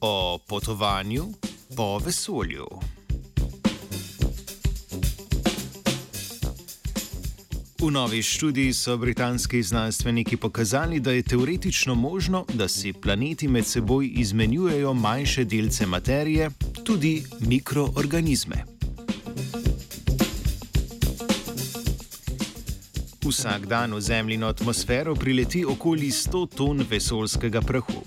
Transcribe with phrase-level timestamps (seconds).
[0.00, 1.24] o potovanju
[1.76, 2.66] po vesolju.
[7.80, 13.66] V novi študiji so britanski znanstveniki pokazali, da je teoretično možno, da si planeti med
[13.66, 16.50] seboj izmenjujejo manjše delce materije,
[16.84, 18.64] tudi mikroorganizme.
[23.28, 28.02] Vsak dan v Zemljino atmosfero prileti okoli 100 ton vesoljskega prahu.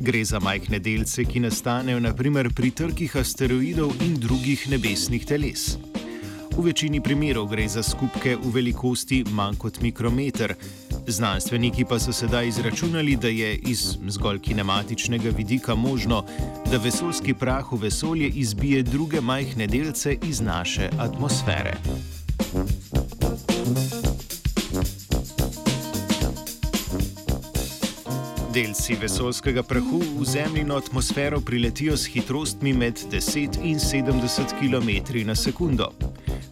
[0.00, 5.76] Gre za majhne delce, ki nastanejo naprimer pri trkih asteroidov in drugih nebesnih teles.
[6.58, 10.54] V večini primerov gre za skupke v velikosti manj kot mikrometer.
[11.06, 16.24] Znanstveniki pa so sedaj izračunali, da je iz zgolj kinematičnega vidika možno,
[16.70, 21.76] da vesoljski prah v vesolje izbije druge majhne delce iz naše atmosfere.
[28.58, 35.48] Delci vesoljskega prahu v zemljino atmosfero priletijo s hitrostmi med 10 in 70 km/s.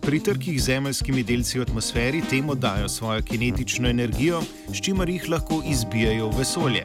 [0.01, 5.29] Pri trkih z zemeljskimi delci v atmosferi temu dajo svojo kinetično energijo, s čimer jih
[5.29, 6.85] lahko izbijajo v vesolje.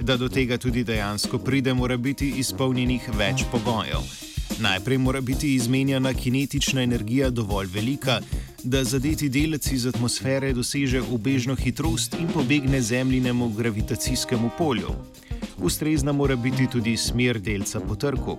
[0.00, 4.02] Da do tega tudi dejansko pride, mora biti izpolnjenih več pogojev.
[4.58, 8.20] Najprej mora biti izmenjana kinetična energija dovolj velika,
[8.64, 14.90] da zadeti delec iz atmosfere doseže ubežno hitrost in pobegne zemljinemu gravitacijskemu polju.
[15.58, 18.38] Ustrezna mora biti tudi smer delca po trku.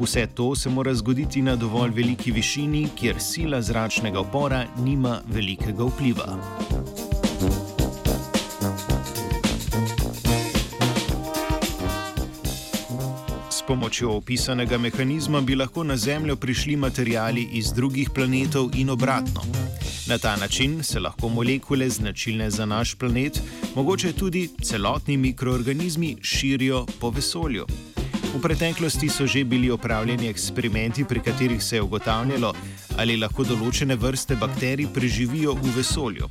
[0.00, 5.84] Vse to se mora zgoditi na dovolj veliki višini, kjer sila zračnega opora nima velikega
[5.84, 6.38] vpliva.
[7.40, 7.77] S
[13.68, 19.42] pomočjo opisanega mehanizma bi lahko na Zemljo prišli materijali iz drugih planetov in obratno.
[20.06, 23.42] Na ta način se lahko molekule značilne za naš planet,
[23.74, 27.66] mogoče tudi celotni mikroorganizmi, širijo po vesolju.
[28.34, 32.54] V preteklosti so že bili opravljeni eksperimenti, pri katerih se je ugotavljalo,
[32.96, 36.28] ali lahko določene vrste bakterij preživijo v vesolju.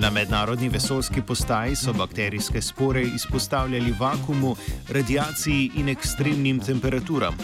[0.00, 4.56] Na mednarodni vesoljski postaji so bakterijske spore izpostavljali vakumu,
[4.88, 7.34] radiaciji in ekstremnim temperaturam.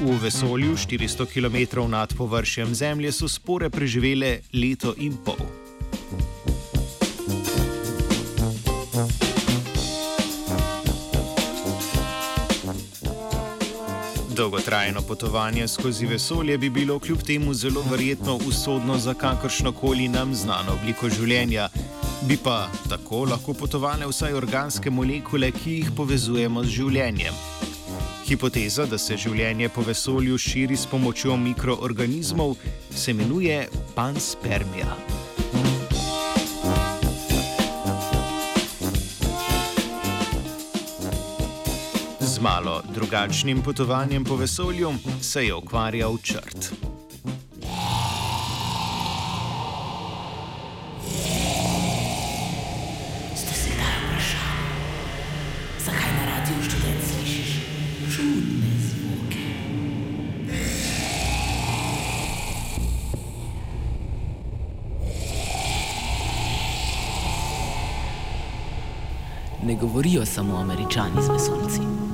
[0.00, 5.53] V vesolju 400 km nad površjem Zemlje so spore preživele leto in pol.
[14.36, 20.34] Dolgotrajno potovanje skozi vesolje bi bilo kljub temu zelo verjetno usodno za kakršno koli nam
[20.34, 21.68] znano obliko življenja,
[22.22, 27.34] bi pa tako lahko potovale vsaj organske molekule, ki jih povezujemo z življenjem.
[28.26, 32.56] Hipoteza, da se življenje po vesolju širi s pomočjo mikroorganizmov,
[32.90, 35.23] se imenuje panspermija.
[42.44, 46.72] Malo drugačnim potovanjem po vesolju se je ukvarjal črt.
[69.66, 72.13] Ne govorijo samo američani z vesolci.